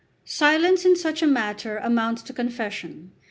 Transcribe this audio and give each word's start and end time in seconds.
Silence 0.25 0.83
in 0.83 0.95
such 0.95 1.21
a 1.21 1.27
matter 1.27 1.77
amounts 1.77 2.23
to 2.23 2.33
confession. 2.33 3.11